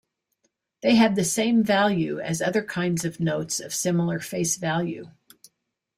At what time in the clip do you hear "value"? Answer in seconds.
1.63-2.19, 4.57-5.11